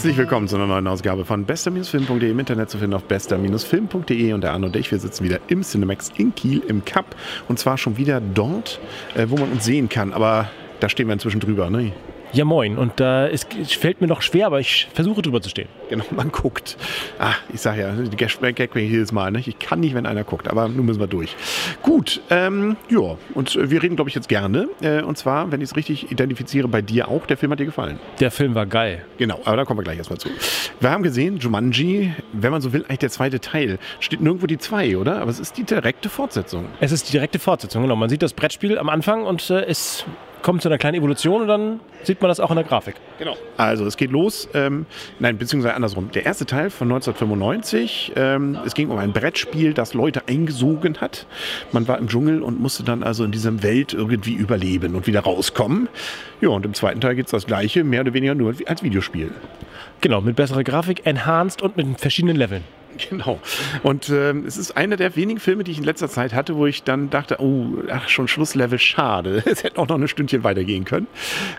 [0.00, 4.40] Herzlich willkommen zu einer neuen Ausgabe von bester-film.de im Internet zu finden auf bester-film.de und
[4.40, 7.14] der Arno und ich, wir sitzen wieder im Cinemax in Kiel im Cup.
[7.48, 8.80] Und zwar schon wieder dort,
[9.14, 11.92] äh, wo man uns sehen kann, aber da stehen wir inzwischen drüber, ne?
[12.32, 12.78] Ja, moin.
[12.78, 15.68] Und äh, es, es fällt mir noch schwer, aber ich versuche drüber zu stehen.
[15.88, 16.76] Genau, man guckt.
[17.18, 19.42] Ah, ich sag ja, die Gag jedes Mal, ne?
[19.44, 21.34] Ich kann nicht, wenn einer guckt, aber nun müssen wir durch.
[21.82, 24.68] Gut, ähm, ja, und wir reden, glaube ich, jetzt gerne.
[24.80, 27.26] Äh, und zwar, wenn ich es richtig identifiziere, bei dir auch.
[27.26, 27.98] Der Film hat dir gefallen.
[28.20, 29.04] Der Film war geil.
[29.18, 30.28] Genau, aber da kommen wir gleich erstmal zu.
[30.78, 33.78] Wir haben gesehen, Jumanji, wenn man so will, eigentlich der zweite Teil.
[33.98, 35.20] Steht nirgendwo die zwei, oder?
[35.20, 36.66] Aber es ist die direkte Fortsetzung.
[36.78, 37.96] Es ist die direkte Fortsetzung, genau.
[37.96, 40.04] Man sieht das Brettspiel am Anfang und äh, es
[40.42, 42.94] kommt zu einer kleinen Evolution und dann sieht man das auch in der Grafik.
[43.18, 43.36] Genau.
[43.56, 44.86] Also es geht los, ähm,
[45.18, 46.10] nein, beziehungsweise andersrum.
[46.12, 51.26] Der erste Teil von 1995, ähm, es ging um ein Brettspiel, das Leute eingesogen hat.
[51.72, 55.20] Man war im Dschungel und musste dann also in dieser Welt irgendwie überleben und wieder
[55.20, 55.88] rauskommen.
[56.40, 59.30] Ja, und im zweiten Teil geht es das gleiche, mehr oder weniger nur als Videospiel.
[60.00, 62.64] Genau, mit besserer Grafik, enhanced und mit verschiedenen Leveln.
[63.10, 63.40] Genau.
[63.82, 66.66] Und äh, es ist einer der wenigen Filme, die ich in letzter Zeit hatte, wo
[66.66, 69.42] ich dann dachte, oh, ach, schon Schlusslevel, schade.
[69.50, 71.06] Es hätte auch noch ein Stündchen weitergehen können.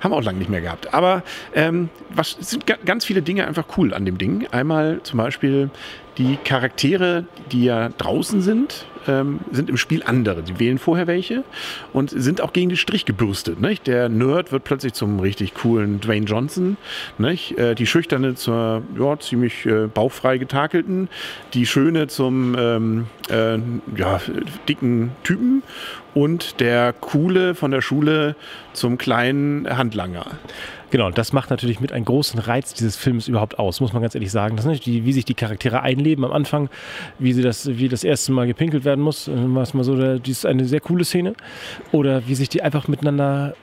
[0.01, 0.93] Haben wir auch lange nicht mehr gehabt.
[0.93, 1.23] Aber
[1.53, 4.47] ähm, was, es sind ganz viele Dinge einfach cool an dem Ding.
[4.51, 5.69] Einmal zum Beispiel
[6.17, 10.43] die Charaktere, die ja draußen sind, ähm, sind im Spiel andere.
[10.43, 11.43] Die wählen vorher welche
[11.93, 13.59] und sind auch gegen den Strich gebürstet.
[13.59, 13.87] Nicht?
[13.87, 16.77] Der Nerd wird plötzlich zum richtig coolen Dwayne Johnson.
[17.17, 17.57] Nicht?
[17.57, 21.09] Äh, die Schüchterne zur ja, ziemlich äh, bauchfrei getakelten.
[21.53, 23.57] Die Schöne zum ähm, äh,
[23.97, 24.19] ja,
[24.67, 25.63] dicken Typen.
[26.13, 28.35] Und der Coole von der Schule
[28.73, 30.25] zum kleinen Handlanger.
[30.89, 34.13] Genau, das macht natürlich mit einen großen Reiz dieses Films überhaupt aus, muss man ganz
[34.13, 34.57] ehrlich sagen.
[34.57, 36.69] Das ist die, wie sich die Charaktere einleben am Anfang,
[37.17, 39.29] wie sie das, wie das erste Mal gepinkelt werden muss.
[39.33, 41.33] Was mal so, das ist eine sehr coole Szene.
[41.93, 43.55] Oder wie sich die einfach miteinander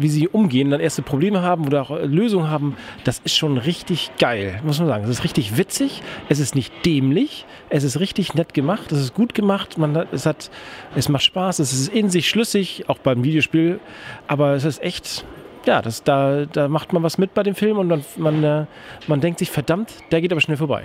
[0.00, 4.10] wie sie umgehen, dann erste Probleme haben oder auch Lösungen haben, das ist schon richtig
[4.18, 5.04] geil, muss man sagen.
[5.04, 9.14] Es ist richtig witzig, es ist nicht dämlich, es ist richtig nett gemacht, es ist
[9.14, 10.50] gut gemacht, man hat, es, hat,
[10.94, 13.80] es macht Spaß, es ist in sich schlüssig, auch beim Videospiel,
[14.26, 15.24] aber es ist echt,
[15.68, 18.64] ja, das, da, da macht man was mit bei dem Film und man, man, äh,
[19.06, 20.84] man denkt sich, verdammt, der geht aber schnell vorbei.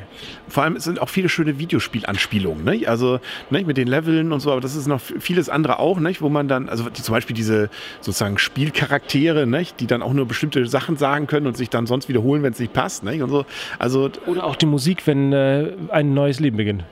[0.50, 2.86] Vor allem sind auch viele schöne Videospielanspielungen, ne?
[2.86, 6.14] also ne, mit den Leveln und so, aber das ist noch vieles andere auch, ne?
[6.20, 7.70] wo man dann, also die, zum Beispiel diese
[8.02, 9.66] sozusagen Spielcharaktere, ne?
[9.80, 12.60] die dann auch nur bestimmte Sachen sagen können und sich dann sonst wiederholen, wenn es
[12.60, 13.06] nicht passt.
[13.06, 13.24] Ne?
[13.24, 13.46] Und so.
[13.80, 16.84] also, Oder auch die Musik, wenn äh, ein neues Leben beginnt.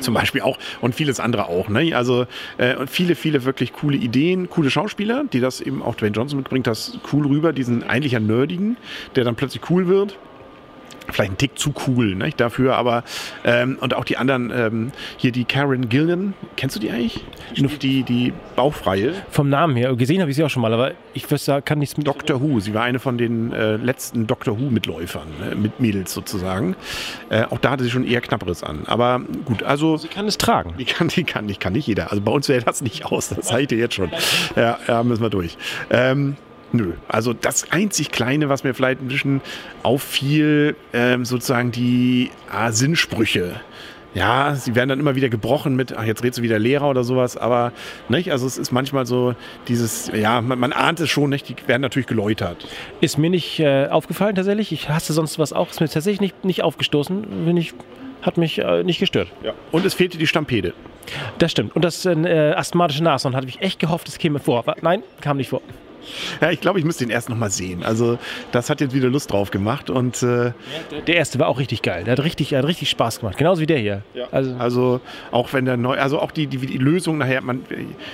[0.00, 1.68] Zum Beispiel auch und vieles andere auch.
[1.68, 1.94] Ne?
[1.94, 2.26] Also
[2.58, 6.66] äh, viele, viele wirklich coole Ideen, coole Schauspieler, die das eben auch Dwayne Johnson mitbringt,
[6.66, 8.76] das cool rüber, diesen eigentlich ja Nerdigen,
[9.16, 10.18] der dann plötzlich cool wird
[11.12, 13.04] vielleicht ein Tick zu cool ne, dafür, aber
[13.44, 17.24] ähm, und auch die anderen, ähm, hier die Karen Gillan, kennst du die eigentlich?
[17.54, 19.12] Die, die Bauchfreie.
[19.30, 21.96] Vom Namen her, gesehen habe ich sie auch schon mal, aber ich wüsste, kann nichts
[21.96, 22.06] mit.
[22.06, 26.76] Doctor Who, sie war eine von den äh, letzten Doctor Who-Mitläufern, ne, mit Mädels sozusagen.
[27.28, 29.96] Äh, auch da hatte sie schon eher Knapperes an, aber gut, also.
[29.96, 30.74] Sie kann es tragen.
[30.78, 32.10] Die kann, die kann, die kann nicht jeder.
[32.10, 34.10] Also bei uns wäre das nicht aus, das zeige ich dir jetzt schon.
[34.56, 35.56] Ja, ja müssen wir durch.
[35.90, 36.36] Ähm,
[36.72, 39.40] Nö, also das einzig Kleine, was mir vielleicht ein bisschen
[39.82, 43.60] auffiel, ähm, sozusagen die ah, Sinnsprüche.
[44.14, 47.04] Ja, sie werden dann immer wieder gebrochen mit, ach, jetzt redest du wieder Lehrer oder
[47.04, 47.72] sowas, aber
[48.08, 49.34] nicht, also es ist manchmal so
[49.68, 52.66] dieses, ja, man, man ahnt es schon, nicht, die werden natürlich geläutert.
[53.00, 56.44] Ist mir nicht äh, aufgefallen tatsächlich, ich hasse sonst was auch, ist mir tatsächlich nicht,
[56.44, 57.72] nicht aufgestoßen, bin ich,
[58.22, 59.28] hat mich äh, nicht gestört.
[59.44, 59.52] Ja.
[59.70, 60.74] Und es fehlte die Stampede.
[61.38, 61.74] Das stimmt.
[61.76, 64.58] Und das äh, asthmatische Nashorn hatte ich echt gehofft, es käme vor.
[64.58, 65.62] Aber nein, kam nicht vor.
[66.40, 67.82] Ja, ich glaube, ich müsste ihn erst noch mal sehen.
[67.82, 68.18] Also
[68.52, 69.90] das hat jetzt wieder Lust drauf gemacht.
[69.90, 70.52] Und, äh,
[71.06, 72.04] der erste war auch richtig geil.
[72.04, 73.38] Der hat richtig, hat richtig Spaß gemacht.
[73.38, 74.02] Genauso wie der hier.
[74.14, 74.26] Ja.
[74.30, 75.00] Also, also
[75.30, 77.62] auch wenn der neu, also auch die, die, die Lösung nachher, man,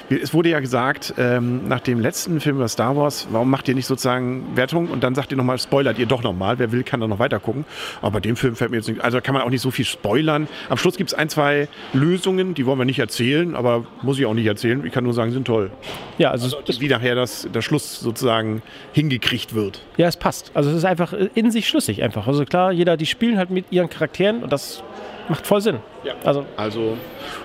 [0.08, 3.74] es wurde ja gesagt, ähm, nach dem letzten Film über Star Wars, warum macht ihr
[3.74, 6.58] nicht sozusagen Wertung und dann sagt ihr nochmal, spoilert ihr doch nochmal.
[6.58, 7.64] Wer will, kann da noch weiter gucken.
[8.02, 9.84] Aber bei dem Film fällt mir jetzt nicht, also kann man auch nicht so viel
[9.84, 10.48] spoilern.
[10.68, 14.26] Am Schluss gibt es ein, zwei Lösungen, die wollen wir nicht erzählen, aber muss ich
[14.26, 14.84] auch nicht erzählen.
[14.84, 15.70] Ich kann nur sagen, sind toll.
[16.18, 18.62] Ja, also, also wie nachher das, der Schluss Schluss sozusagen
[18.92, 19.82] hingekriegt wird.
[19.98, 20.50] Ja, es passt.
[20.54, 22.26] Also es ist einfach in sich schlüssig einfach.
[22.26, 24.82] Also klar, jeder, die spielen halt mit ihren Charakteren und das
[25.28, 25.78] macht voll Sinn.
[26.04, 26.14] Ja.
[26.24, 26.96] Also, also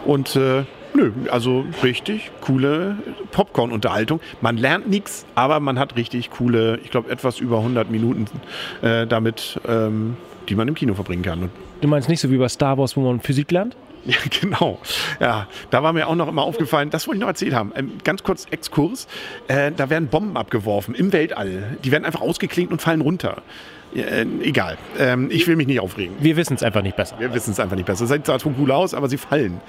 [0.06, 0.63] und äh,
[0.94, 2.98] nö, also richtig coole
[3.31, 4.22] Popcorn-Unterhaltung.
[4.39, 8.27] Man lernt nichts, aber man hat richtig coole, ich glaube etwas über 100 Minuten
[8.81, 10.16] äh, damit, ähm,
[10.48, 11.50] die man im Kino verbringen kann.
[11.81, 13.75] Du meinst nicht so wie bei Star Wars, wo man Physik lernt?
[14.06, 14.80] Ja, genau.
[15.19, 17.71] Ja, da war mir auch noch immer aufgefallen, das wollte ich noch erzählt haben.
[17.75, 19.07] Ähm, ganz kurz Exkurs.
[19.48, 21.77] Äh, da werden Bomben abgeworfen im Weltall.
[21.83, 23.44] Die werden einfach ausgeklinkt und fallen runter.
[23.94, 24.78] Äh, egal.
[24.98, 26.16] Ähm, ich will mich nicht aufregen.
[26.20, 27.18] Wir wissen es einfach nicht besser.
[27.20, 28.06] Wir wissen es einfach nicht besser.
[28.06, 29.60] Es sieht zwar cool aus, aber sie fallen.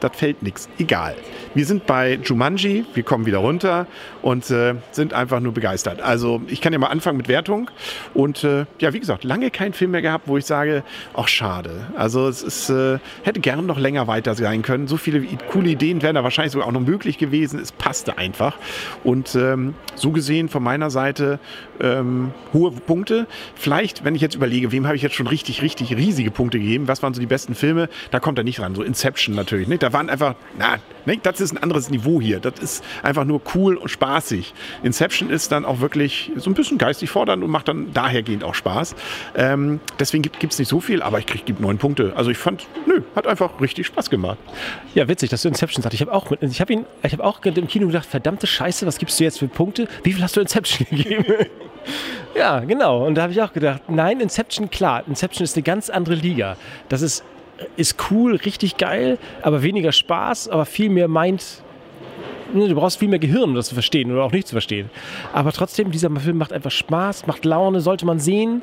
[0.00, 0.68] Das fällt nichts.
[0.78, 1.14] Egal.
[1.54, 3.86] Wir sind bei Jumanji, wir kommen wieder runter
[4.22, 6.00] und äh, sind einfach nur begeistert.
[6.00, 7.70] Also ich kann ja mal anfangen mit Wertung.
[8.14, 10.82] Und äh, ja, wie gesagt, lange keinen Film mehr gehabt, wo ich sage,
[11.14, 11.86] ach schade.
[11.96, 14.88] Also es ist, äh, hätte gern noch länger weiter sein können.
[14.88, 17.60] So viele coole Ideen wären da wahrscheinlich sogar auch noch möglich gewesen.
[17.60, 18.56] Es passte einfach.
[19.04, 21.38] Und ähm, so gesehen von meiner Seite
[21.80, 23.26] ähm, hohe Punkte.
[23.54, 23.69] Vielleicht,
[24.04, 27.02] wenn ich jetzt überlege, wem habe ich jetzt schon richtig, richtig riesige Punkte gegeben, was
[27.02, 28.74] waren so die besten Filme, da kommt er nicht ran.
[28.74, 29.68] So Inception natürlich.
[29.68, 29.82] Nicht?
[29.82, 30.76] Da waren einfach, na,
[31.06, 31.24] nicht?
[31.24, 32.40] das ist ein anderes Niveau hier.
[32.40, 34.54] Das ist einfach nur cool und spaßig.
[34.82, 38.54] Inception ist dann auch wirklich so ein bisschen geistig fordernd und macht dann dahergehend auch
[38.54, 38.94] Spaß.
[39.36, 42.12] Ähm, deswegen gibt es nicht so viel, aber ich kriege neun Punkte.
[42.16, 44.38] Also ich fand, nö, hat einfach richtig Spaß gemacht.
[44.94, 45.94] Ja, witzig, dass du Inception sagst.
[45.94, 48.98] Ich habe auch, ich habe ihn, ich habe auch im Kino gedacht, verdammte Scheiße, was
[48.98, 49.88] gibst du jetzt für Punkte?
[50.02, 51.24] Wie viel hast du Inception gegeben?
[52.34, 53.06] Ja, genau.
[53.06, 56.56] Und da habe ich auch gedacht, nein, Inception, klar, Inception ist eine ganz andere Liga.
[56.88, 57.24] Das ist,
[57.76, 61.62] ist cool, richtig geil, aber weniger Spaß, aber viel mehr meint.
[62.52, 64.90] Ne, du brauchst viel mehr Gehirn, um das zu verstehen oder auch nicht zu verstehen.
[65.32, 68.62] Aber trotzdem, dieser Film macht einfach Spaß, macht Laune, sollte man sehen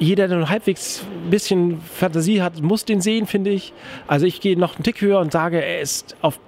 [0.00, 3.72] jeder, der nur halbwegs ein bisschen Fantasie hat, muss den sehen, finde ich.
[4.06, 6.40] Also ich gehe noch einen Tick höher und sage, er ist auf.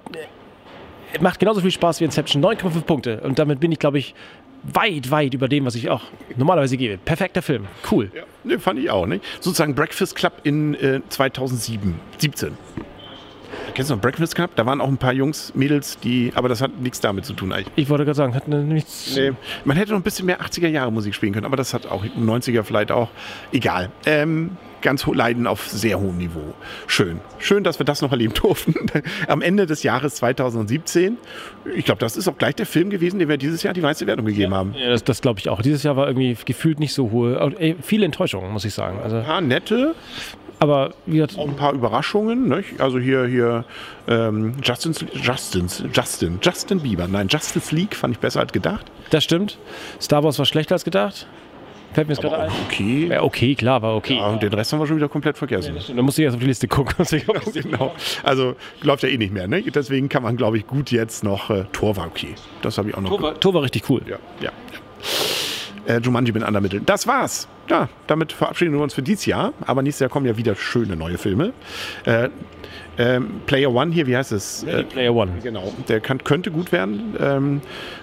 [1.13, 2.43] Er macht genauso viel Spaß wie Inception.
[2.43, 3.21] 9,5 Punkte.
[3.21, 4.15] Und damit bin ich, glaube ich,
[4.63, 6.03] weit, weit über dem, was ich auch
[6.37, 6.97] normalerweise gebe.
[6.97, 7.67] Perfekter Film.
[7.91, 8.11] Cool.
[8.15, 9.05] Ja, ne, fand ich auch.
[9.05, 9.19] Ne?
[9.39, 12.57] Sozusagen Breakfast Club in äh, 2007, 17.
[13.73, 14.51] Kennst du noch Breakfast Club?
[14.55, 17.51] Da waren auch ein paar Jungs, Mädels, die, aber das hat nichts damit zu tun
[17.51, 17.73] eigentlich.
[17.75, 19.15] Ich wollte gerade sagen, hat nichts.
[19.15, 19.31] Nee,
[19.65, 22.05] man hätte noch ein bisschen mehr 80er Jahre Musik spielen können, aber das hat auch
[22.05, 23.09] 90er vielleicht auch.
[23.51, 23.89] Egal.
[24.05, 26.53] Ähm, ganz leiden auf sehr hohem Niveau.
[26.85, 27.19] Schön.
[27.39, 28.75] Schön, dass wir das noch erleben durften.
[29.27, 31.17] Am Ende des Jahres 2017.
[31.75, 34.05] Ich glaube, das ist auch gleich der Film gewesen, dem wir dieses Jahr die weiße
[34.05, 34.75] Wertung gegeben ja, haben.
[34.77, 35.63] Ja, das, das glaube ich auch.
[35.63, 37.55] Dieses Jahr war irgendwie gefühlt nicht so hohe.
[37.57, 38.99] Ey, viele Enttäuschungen, muss ich sagen.
[39.01, 39.95] Also, ein paar nette.
[40.63, 42.47] Aber wie auch ein paar Überraschungen.
[42.47, 42.79] Nicht?
[42.79, 43.65] Also hier, hier
[44.07, 47.05] ähm, Justin's, Justin's, Justin, Justin Bieber.
[47.05, 48.89] Nein, Justice League fand ich besser als gedacht.
[49.09, 49.57] Das stimmt.
[49.99, 51.27] Star Wars war schlechter als gedacht.
[51.91, 52.51] Fällt mir jetzt gerade ein.
[52.65, 53.07] Okay.
[53.07, 54.15] Ja, okay, klar, war okay.
[54.15, 55.75] Ja, und den Rest haben wir schon wieder komplett vergessen.
[55.75, 56.95] Ja, da musst du jetzt auf die Liste gucken.
[57.53, 57.93] genau.
[58.23, 59.49] Also läuft ja eh nicht mehr.
[59.49, 59.63] Ne?
[59.63, 61.49] Deswegen kann man, glaube ich, gut jetzt noch.
[61.49, 62.35] Äh, Tor war okay.
[62.61, 63.09] Das habe ich auch noch.
[63.09, 64.01] Tor war, Tor war richtig cool.
[64.07, 64.51] Ja, ja.
[65.85, 66.85] Äh, Jumanji mit anderen Mitteln.
[66.85, 67.49] Das war's.
[67.69, 69.53] Ja, damit verabschieden wir uns für dieses Jahr.
[69.65, 71.53] Aber nächstes Jahr kommen ja wieder schöne neue Filme.
[72.05, 72.29] Äh,
[72.97, 74.63] ähm, Player One hier, wie heißt es?
[74.63, 75.31] Äh, Player One.
[75.41, 77.15] Genau, der kann, könnte gut werden.
[77.19, 77.61] Ähm,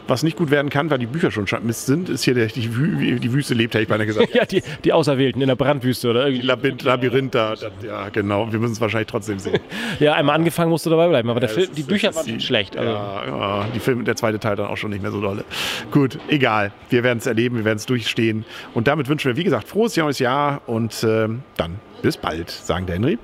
[0.09, 2.77] was nicht gut werden kann, weil die Bücher schon Mist sind, ist hier der, die,
[2.77, 4.31] Wü die Wüste lebt, hätte ich beinahe gesagt.
[4.35, 6.45] ja, die, die Auserwählten in der Brandwüste oder irgendwie.
[6.45, 9.61] Labyrinth, Labyrinth da, das, ja genau, wir müssen es wahrscheinlich trotzdem sehen.
[10.01, 12.77] ja, einmal angefangen musst du dabei bleiben, aber ja, Film, die Bücher waren die, schlecht.
[12.77, 12.91] Also.
[12.91, 15.45] Ja, ja, die Film, der zweite Teil dann auch schon nicht mehr so dolle.
[15.93, 19.45] Gut, egal, wir werden es erleben, wir werden es durchstehen und damit wünschen wir, wie
[19.51, 23.19] gesagt, frohes neues Jahr und äh, dann bis bald, sagen der Henry.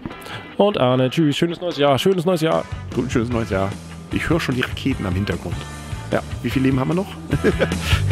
[0.56, 2.64] Und Arne, tschüss, schönes neues Jahr, schönes neues Jahr.
[2.94, 3.70] Gut, schönes neues Jahr.
[4.12, 5.56] Ich höre schon die Raketen am Hintergrund.
[6.12, 7.06] Ja, wie viel Leben haben wir noch?